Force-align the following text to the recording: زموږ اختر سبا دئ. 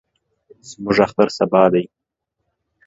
زموږ 0.69 0.97
اختر 1.05 1.27
سبا 1.37 1.61
دئ. 1.73 1.85